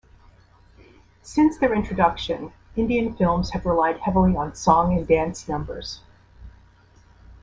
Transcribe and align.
Since 1.21 1.59
their 1.59 1.75
introduction, 1.75 2.53
Indian 2.75 3.13
films 3.15 3.51
have 3.51 3.67
relied 3.67 3.99
heavily 3.99 4.35
on 4.35 4.55
song 4.55 4.97
and 4.97 5.05
dance 5.07 5.47
numbers. 5.47 6.01